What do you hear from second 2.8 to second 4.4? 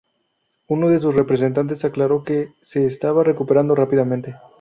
estaba recuperando rápidamente.